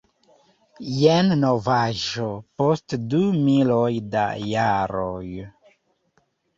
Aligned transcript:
Jen 1.01 1.29
novaĵo 1.41 2.27
post 2.63 2.97
du 3.13 3.23
miloj 3.45 3.87
da 4.19 4.27
jaroj. 4.57 5.25